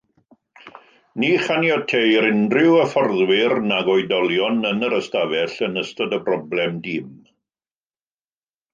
[1.23, 7.17] Ni chaniateir unrhyw hyfforddwyr nac oedolion yn yr ystafell yn ystod y broblem tîm.